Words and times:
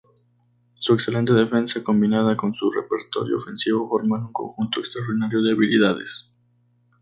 Su 0.73 0.95
excelente 0.95 1.31
defensa 1.31 1.83
combinada 1.83 2.35
con 2.35 2.55
su 2.55 2.71
repertorio 2.71 3.37
ofensivo 3.37 3.87
forman 3.87 4.23
un 4.23 4.33
conjunto 4.33 4.79
extraordinario 4.79 5.43
de 5.43 5.51
habilidades. 5.51 6.27